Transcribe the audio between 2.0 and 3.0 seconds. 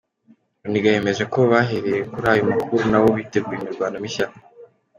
kuri ayo makuru